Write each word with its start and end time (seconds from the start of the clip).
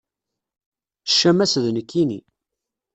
Ccama-s 1.11 1.53
d 1.63 1.65
nekkinni. 1.71 2.19